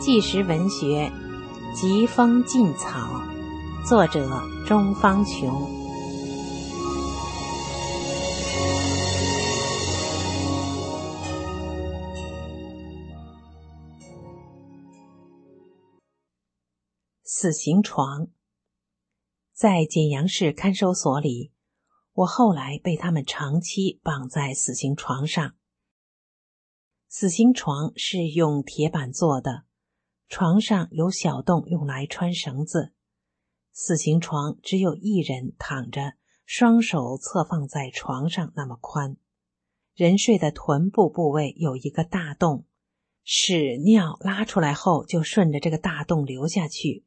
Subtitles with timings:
[0.00, 1.12] 纪实文学
[1.78, 2.98] 《疾风劲草》，
[3.86, 4.26] 作者
[4.66, 5.68] 钟方琼。
[17.22, 18.28] 死刑床，
[19.52, 21.52] 在简阳市看守所里，
[22.14, 25.56] 我后来被他们长期绑在死刑床上。
[27.06, 29.64] 死刑床是用铁板做的。
[30.30, 32.92] 床上有小洞，用来穿绳子。
[33.72, 36.12] 死刑床只有一人躺着，
[36.46, 39.16] 双手侧放在床上，那么宽。
[39.92, 42.64] 人睡的臀部部位有一个大洞，
[43.24, 47.04] 屎尿拉出来后就顺着这个大洞流下去。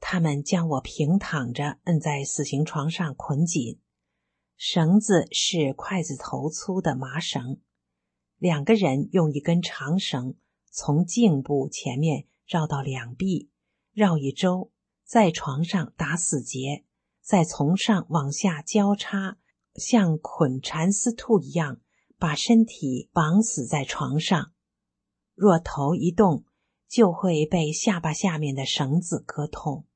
[0.00, 3.78] 他们将我平躺着摁在死刑床上，捆紧，
[4.56, 7.60] 绳子是筷子头粗的麻绳，
[8.38, 10.36] 两个人用一根长绳。
[10.70, 13.50] 从颈部前面绕到两臂，
[13.92, 14.70] 绕一周，
[15.04, 16.84] 在床上打死结，
[17.20, 19.38] 再从上往下交叉，
[19.74, 21.80] 像捆蚕丝兔一样，
[22.18, 24.52] 把身体绑死在床上。
[25.34, 26.44] 若头一动，
[26.88, 29.86] 就会被下巴下面的绳子割痛。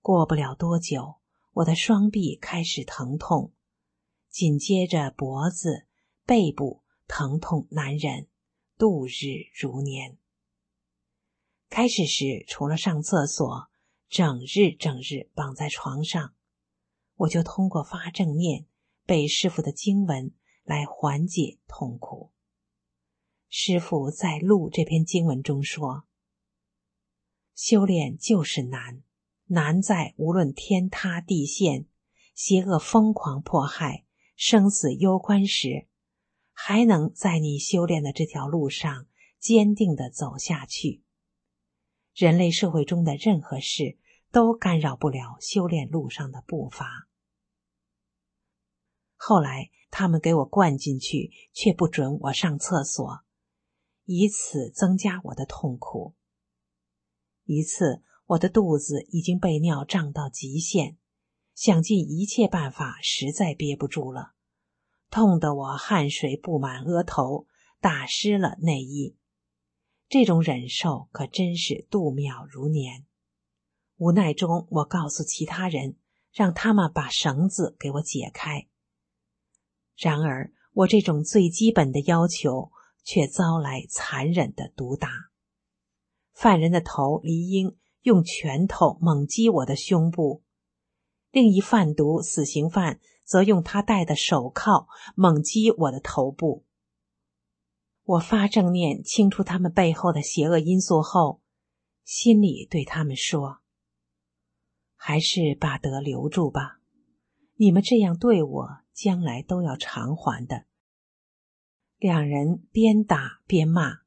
[0.00, 1.16] 过不了多久，
[1.54, 3.52] 我的双臂开始疼痛，
[4.30, 5.86] 紧接着脖子、
[6.24, 8.28] 背部疼痛难忍。
[8.78, 10.16] 度日如年。
[11.68, 13.68] 开始时，除了上厕所，
[14.08, 16.32] 整日整日绑在床上，
[17.16, 18.66] 我就通过发正念、
[19.04, 22.30] 背师傅的经文来缓解痛苦。
[23.48, 26.04] 师傅在录这篇经文中说
[27.56, 29.02] ：“修炼就是难，
[29.46, 31.86] 难在无论天塌地陷、
[32.32, 34.04] 邪恶疯狂迫害、
[34.36, 35.88] 生死攸关时。”
[36.60, 39.06] 还能在你修炼的这条路上
[39.38, 41.04] 坚定的走下去。
[42.12, 43.96] 人类社会中的任何事
[44.32, 47.08] 都干扰不了修炼路上的步伐。
[49.14, 53.20] 后来他们给我灌进去，却不准我上厕所，
[54.04, 56.16] 以此增加我的痛苦。
[57.44, 60.98] 一次，我的肚子已经被尿胀到极限，
[61.54, 64.34] 想尽一切办法，实在憋不住了。
[65.10, 67.46] 痛得我汗水布满额头，
[67.80, 69.16] 打湿了内衣。
[70.08, 73.06] 这种忍受可真是度秒如年。
[73.96, 75.96] 无奈中，我告诉其他人，
[76.32, 78.66] 让他们把绳子给我解开。
[79.96, 82.70] 然而，我这种最基本的要求
[83.02, 85.10] 却遭来残忍的毒打。
[86.32, 90.42] 犯人的头离英用拳头猛击我的胸部，
[91.32, 93.00] 另一贩毒死刑犯。
[93.28, 96.64] 则用他戴的手铐猛击我的头部。
[98.02, 101.42] 我发正念，清除他们背后的邪恶因素后，
[102.04, 103.58] 心里对他们说
[104.96, 106.80] ：“还是把德留住吧，
[107.56, 110.64] 你们这样对我，将来都要偿还的。”
[111.98, 113.98] 两人边打边骂：“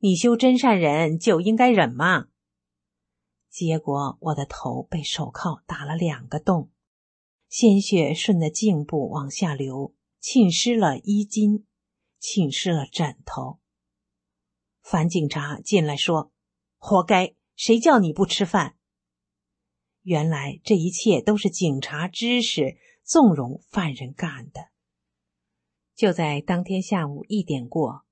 [0.00, 2.28] 你修真善人就应该忍嘛！”
[3.48, 6.70] 结果我的头被手铐打了两个洞。
[7.48, 11.64] 鲜血顺着颈部往下流，浸湿了衣襟，
[12.18, 13.58] 浸湿了枕头。
[14.82, 16.30] 樊警察进来说
[16.76, 18.76] ：“活该，谁叫你不吃饭？”
[20.02, 24.68] 原来这一切都是警察知识纵容犯人干的。
[25.94, 28.04] 就在当天下午一点过，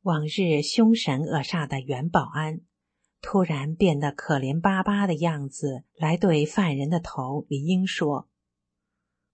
[0.00, 2.62] 往日凶神恶煞的袁保安
[3.20, 8.29] 突然变得可怜巴巴的样子，来对犯人的头李英说。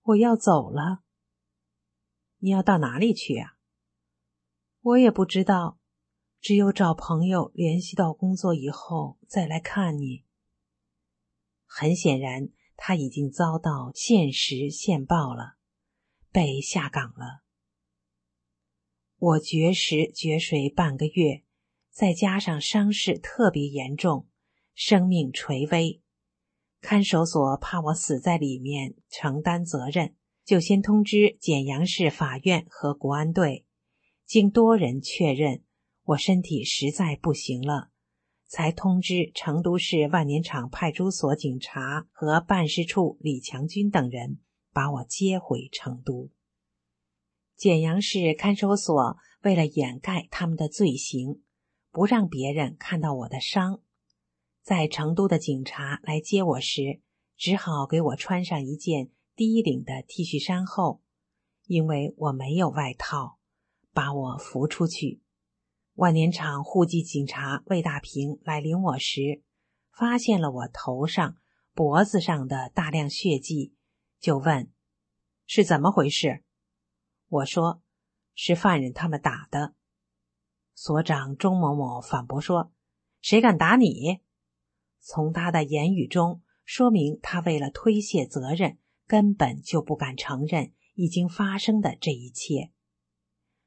[0.07, 1.03] 我要走了。
[2.39, 3.57] 你要到哪里去啊？
[4.81, 5.81] 我也不知道，
[6.41, 10.25] 只有找朋友联系到工作以后再来看你。
[11.65, 15.57] 很显然，他已经遭到现实现报了，
[16.31, 17.43] 被下岗了。
[19.19, 21.43] 我绝食绝水半个月，
[21.91, 24.29] 再加上伤势特别严重，
[24.73, 26.01] 生命垂危。
[26.89, 33.67] 看守所怕我死在里面承担责任，就先通知简阳市法院和国安队。
[34.25, 35.65] 经多人确认，
[36.05, 37.91] 我身体实在不行了，
[38.47, 44.39] 才通知成都市万年场派出所警察和办事处李强军等人
[44.73, 46.31] 把我接回成都。
[47.57, 51.43] 简阳市看守所为了掩盖他们的罪行，
[51.91, 53.81] 不让别人看到我的伤。
[54.67, 57.01] 在成都的警察来接我时，
[57.37, 61.01] 只好给我穿上一件低领的 T 恤衫后，
[61.67, 63.39] 因为我没有外套，
[63.93, 65.23] 把我扶出去。
[65.95, 69.45] 万年场户籍警察魏大平来领我时，
[69.93, 71.37] 发现了我头上、
[71.73, 73.73] 脖子上的大量血迹，
[74.19, 74.73] 就问
[75.47, 76.43] ：“是怎么回事？”
[77.31, 77.83] 我说
[78.35, 79.77] ：“是犯人他们打的。”
[80.75, 82.73] 所长钟某某反驳说
[83.23, 84.23] ：“谁敢打你？”
[85.09, 92.73] 从他的言语中说明，他为了推卸责任，根本就不敢承认已经发生的这一切。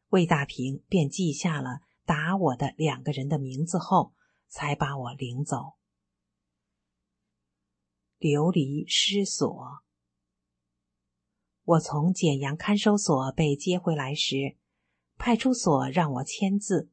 [0.10, 1.88] 魏大平便记下了。
[2.04, 4.16] 打我的两个人的名字后，
[4.48, 5.76] 才把我领走。
[8.18, 9.84] 流离失所。
[11.64, 14.58] 我从简阳看守所被接回来时，
[15.20, 16.90] 派出所让我签字。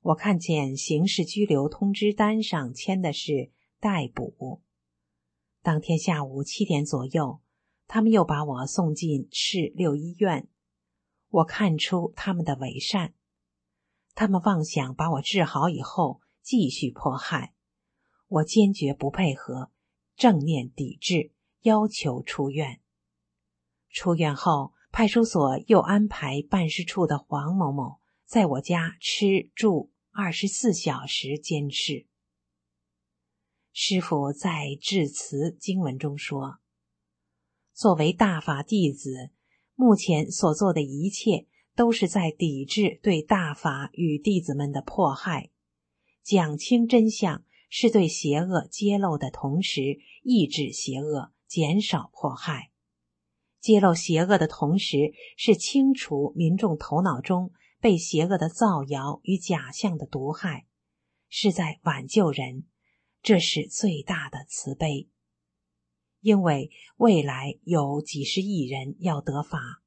[0.00, 3.52] 我看见刑事拘留通知单上签的是
[3.84, 4.62] 逮捕。
[5.60, 7.42] 当天下午七点左右，
[7.86, 10.48] 他们又把我送进市六医院。
[11.28, 13.12] 我看出他们的伪善。
[14.14, 17.52] 他们妄想把我治好以后继续迫害，
[18.28, 19.70] 我坚决不配合，
[20.16, 22.80] 正面抵制，要求出院。
[23.90, 32.06] 出院后，派出所又安排办事处的黄某某在我家吃住二十四小时监视。
[33.74, 36.60] 师傅在致辞经文中说
[37.76, 39.28] ：“作为大法弟子，
[39.74, 45.50] 目前所做的一切。”都是在抵制对大法与弟子们的迫害，
[46.22, 52.70] 讲清真相是对邪恶揭露的同时，抑制邪恶，减少迫害；
[53.58, 57.50] 揭露邪恶的同时，是清除民众头脑中
[57.80, 60.68] 被邪恶的造谣与假象的毒害，
[61.28, 62.66] 是在挽救人。
[63.24, 65.08] 这是最大的慈悲，
[66.20, 69.82] 因为未来有几十亿人要得法。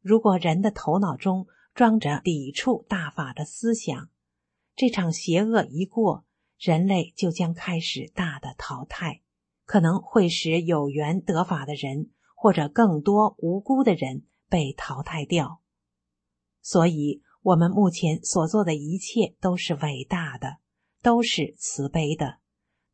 [0.00, 4.10] 如果人的头脑中装着抵触大法的思想，
[4.76, 6.24] 这场邪恶一过，
[6.56, 9.22] 人类就将开始大的淘汰，
[9.64, 15.60] 可能会使有缘得法的人或者更多无辜的人被淘汰掉。
[16.62, 20.58] 所以，我们目前所做的一切都是伟大的，
[21.02, 22.38] 都是慈悲的，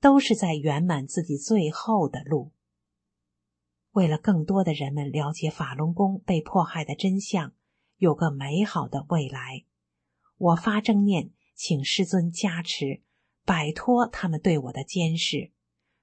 [0.04, 2.52] 都是在圆满自己最后的路。
[3.92, 7.54] 为了更多的人们了解法轮功被迫害的真相，
[7.96, 9.64] 有个美好的未来，
[10.36, 13.00] 我发正念，请师尊加持，
[13.46, 15.52] 摆脱他们对我的监视，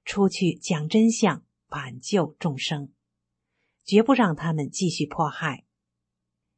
[0.03, 2.91] 出去讲真相，挽救众生，
[3.83, 5.65] 绝不让他们继续迫害。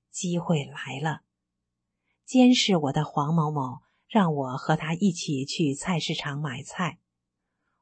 [0.09, 1.23] 机会来了，
[2.23, 6.99] 监视我的黄某某让我和他一起去菜市场买菜，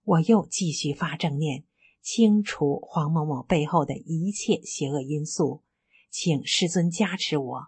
[0.04, 1.66] 我又继续发正念。
[2.04, 5.62] 清除黄某某背后的一切邪恶因素，
[6.10, 7.68] 请师尊加持我，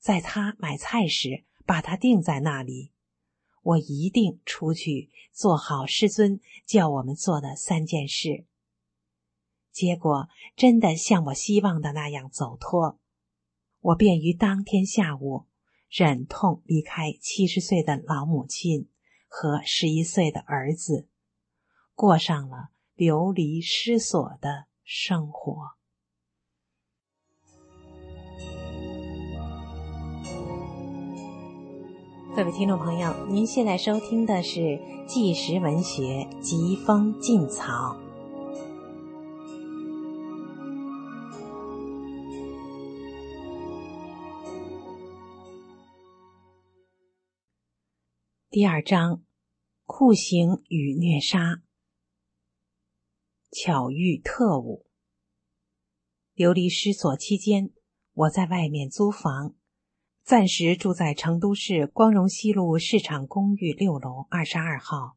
[0.00, 2.90] 在他买菜时把他定在那里，
[3.62, 8.46] 我一定出去做好师尊叫我们做的三件事。
[9.70, 12.98] 结果真的像我希望的那样走脱，
[13.78, 15.46] 我便于当天下午
[15.88, 18.88] 忍痛离开七十岁的老母亲
[19.28, 21.06] 和十一岁的儿子，
[22.00, 22.70] 过上了。
[22.94, 25.70] 流离失所的生活。
[32.36, 34.60] 各位听众朋友，您现在收听的是
[35.06, 37.96] 《纪实文学疾风劲草》
[48.50, 49.22] 第二章：
[49.86, 51.62] 酷刑与虐杀。
[53.50, 54.86] 巧遇特务。
[56.34, 57.72] 流离失所期间，
[58.14, 59.54] 我在外面租房，
[60.22, 65.16] 暂时住在成都市光荣西路市场公寓六楼二十二号。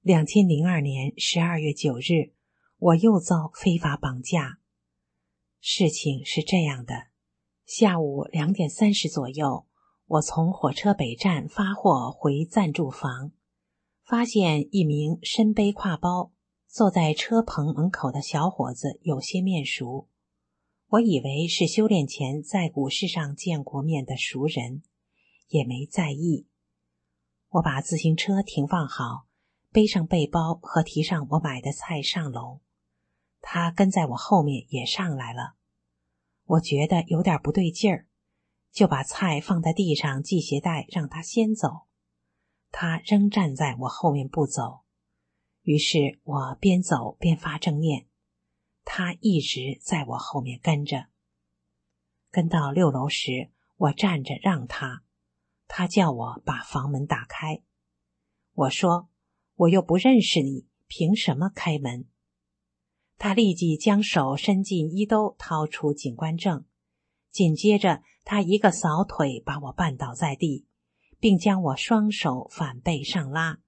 [0.00, 2.34] 两千零二年十二月九日，
[2.78, 4.58] 我又遭非法绑架。
[5.60, 7.08] 事情是这样的：
[7.64, 9.66] 下午两点三十左右，
[10.06, 13.32] 我从火车北站发货回暂住房，
[14.04, 16.32] 发现一名身背挎包。
[16.68, 20.06] 坐在车棚门口的小伙子有些面熟，
[20.88, 24.82] 我以为是修炼前在股市上见过面的熟人，
[25.48, 26.46] 也没在意。
[27.48, 29.26] 我把自行车停放好，
[29.72, 32.60] 背上背包和提上我买的菜上楼。
[33.40, 35.54] 他跟在我后面也上来了。
[36.44, 38.06] 我觉得有点不对劲儿，
[38.70, 41.86] 就把菜放在地上系鞋带，让他先走。
[42.70, 44.80] 他仍站在我后面不走。
[45.68, 48.06] 于是我边走边发正念，
[48.86, 51.08] 他一直在我后面跟着。
[52.30, 55.04] 跟到六楼时，我站着让他，
[55.66, 57.62] 他叫我把房门打开。
[58.54, 59.10] 我说
[59.56, 62.06] ：“我又不认识你，凭什么开门？”
[63.18, 66.64] 他立即将手伸进衣兜，掏出警官证。
[67.30, 70.66] 紧接着，他一个扫腿把我绊倒在地，
[71.20, 73.60] 并将我双手反背上拉，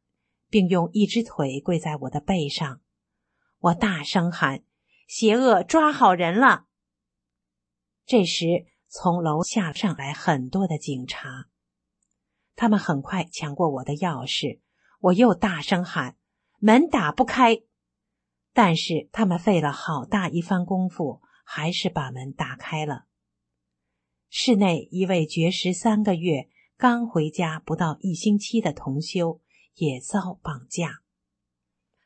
[0.50, 2.80] 并用一只腿跪在我的背上。
[3.61, 4.62] 我大声喊
[5.09, 6.66] ：“邪恶抓好人了！”
[8.04, 11.47] 这时，从楼下上来很多的警察，
[12.57, 14.61] 他们很快抢过我的钥匙。
[15.00, 16.16] 我又大声喊
[16.59, 17.62] ：“门打不开！”
[18.52, 23.07] 但是他们费了好大一番功夫，还是把门打开了。
[24.28, 29.40] 室内一位绝食三个月、刚回家不到一星期的同修
[29.74, 31.02] 也遭绑架。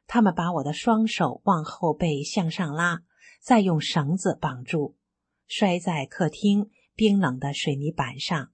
[0.06, 3.02] 他们把我的双手往后背向上拉，
[3.40, 4.96] 再用绳子绑住，
[5.46, 8.52] 摔在客厅冰冷的水泥板上，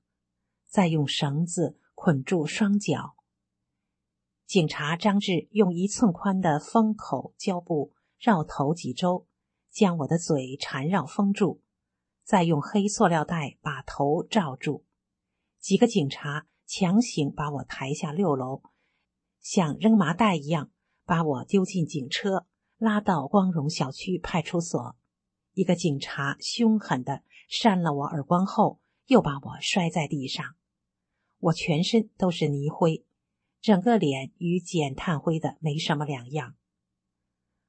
[0.67, 3.17] 再用绳子捆住双脚。
[4.47, 9.27] 警察张志用一寸宽的封口胶布绕头几周，
[9.71, 11.63] 将我的嘴缠绕封住。
[12.25, 14.85] 再用黑塑料袋把头罩住，
[15.59, 18.63] 几个警察强行把我抬下六楼，
[19.41, 20.71] 像扔麻袋一样
[21.05, 22.47] 把我丢进警车，
[22.79, 24.97] 拉到光荣小区派出所。
[25.55, 30.55] 一个警察凶狠地扇了我耳光后，又把我摔在地上。
[31.39, 33.05] 我全身都是泥灰，
[33.61, 36.55] 整个脸与捡炭灰的没什么两样。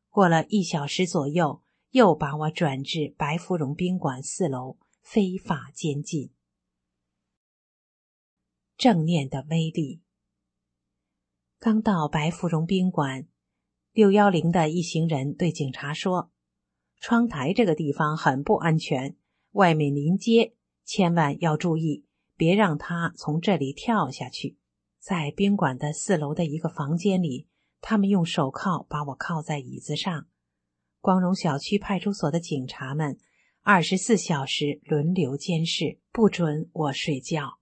[0.09, 1.63] 过了一小时左右。
[1.91, 6.31] 又把我转至白芙蓉宾馆四楼非法监禁。
[8.77, 10.01] 正念的威力。
[11.63, 13.27] 刚到白芙蓉宾馆，
[13.93, 16.31] 六幺零的一行人对警察说
[16.99, 19.15] ：“窗台这个地方很不安全，
[19.51, 22.03] 外面临街，千万要注意，
[22.35, 24.57] 别让他从这里跳下去。”
[24.99, 27.47] 在宾馆的四楼的一个房间里，
[27.79, 30.25] 他们用手铐把我铐在椅子上。
[30.99, 33.19] 光荣小区派出所的警察们
[33.61, 37.60] 二十四小时轮流监视，不准我睡觉。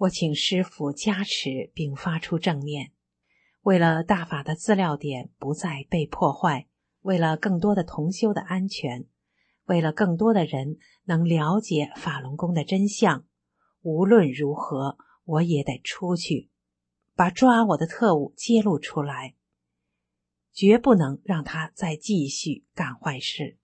[0.00, 2.92] 我请师傅加持，并发出正念。
[3.60, 6.68] 为了大法的资料点不再被破坏，
[7.02, 9.04] 为了更多的同修的安全，
[9.66, 13.26] 为了更多的人能了解法轮功的真相，
[13.82, 16.48] 无论如何，我也得出去，
[17.14, 19.34] 把抓我的特务揭露出来。
[20.54, 23.58] 绝不能让他再继续干坏事。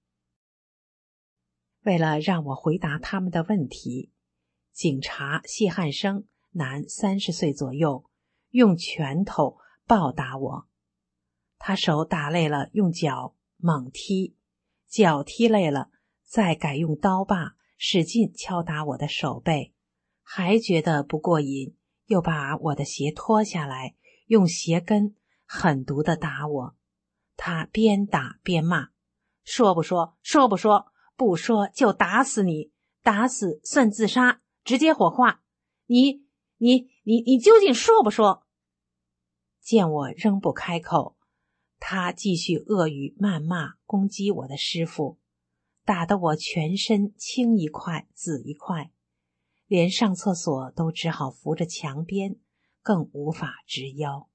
[1.83, 4.12] 为了让我回答他们的问题，
[4.76, 8.04] 警察谢汉生，男，三十岁左右，
[8.50, 9.56] 用拳头
[9.87, 10.68] 暴打我。
[11.56, 14.35] 他手打累了，用脚猛踢；
[14.87, 15.88] 脚踢累了，
[16.23, 19.73] 再改用刀把使劲敲打我的手背。
[20.23, 23.95] 还觉得不过瘾，又把我的鞋脱下来，
[24.26, 25.14] 用鞋跟
[25.47, 26.76] 狠毒的打我。
[27.35, 28.90] 他边打边骂
[29.42, 30.18] ：“说不说？
[30.21, 30.92] 说不说？
[31.16, 32.73] 不说就打死你！
[33.02, 35.44] 打死算自杀，直接火化！
[35.87, 38.44] 你、你、你、你究竟说不说？”
[39.62, 41.16] 见我仍不开口，
[41.78, 45.20] 他继续恶语谩骂，攻击我的师傅，
[45.85, 48.90] 打得我全身青一块紫一块，
[49.68, 52.37] 连上厕所都只好扶着墙边，
[52.82, 54.28] 更无法直腰。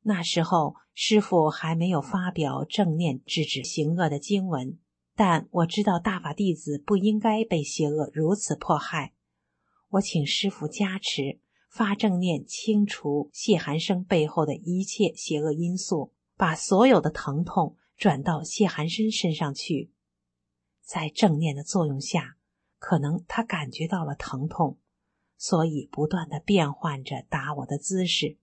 [0.00, 4.78] 那时候，师傅还没有发表正念制止行恶的经文，
[5.16, 9.14] 但我知道大法弟子不应该被邪恶如此迫害。
[9.88, 19.90] 我请师傅加持，发正念清除谢寒生背后的一切邪恶因素，把所有的疼痛转到谢寒生身上去。
[20.82, 22.36] 在正念的作用下，
[22.78, 24.78] 可能他感觉到了疼痛，
[25.38, 28.36] 所以不断的变换着打我的姿势。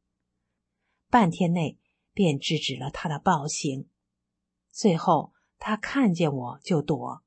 [1.09, 1.77] 半天内
[2.13, 3.87] 便制止了他的暴行，
[4.71, 5.32] 最后
[5.65, 7.23] 他看见我就躲，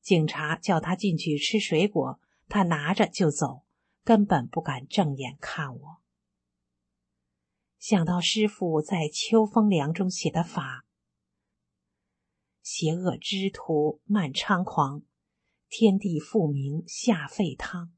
[0.00, 2.18] 警察叫他进去吃水果，
[2.48, 3.62] 他拿着就走，
[4.02, 6.02] 根本不敢正眼看我。
[7.78, 10.84] 想到师傅在《秋风凉》中写的法
[12.60, 15.02] ：“邪恶之徒漫猖狂，
[15.68, 17.94] 天地复明下沸汤，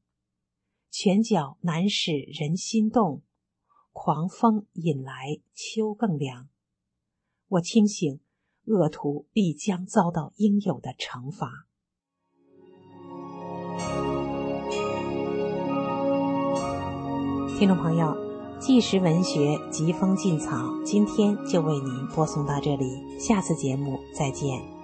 [0.91, 3.23] 拳脚难使人心动。”
[3.91, 6.47] 狂风引来秋更凉，
[7.47, 8.19] 我清醒，
[8.67, 11.49] 恶徒必将遭到应有的惩罚。
[17.57, 18.15] 听众朋友，
[18.59, 22.85] 纪实文学疾风劲草，今天就为您播送到这里，
[23.19, 24.76] 下次节目再见。